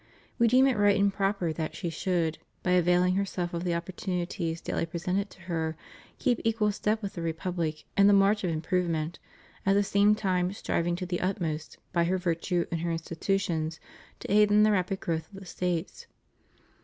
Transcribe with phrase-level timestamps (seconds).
[0.39, 4.59] We deem it right and proper that she should, by availing herself of the opportunities
[4.59, 5.77] daily presented to her,
[6.17, 9.19] keep equal step with the Republic in the march of improvement,
[9.63, 13.79] at the same time striving to the utmost, by her virtue and her institutions,
[14.21, 16.07] to aid in the rapid growth of the States.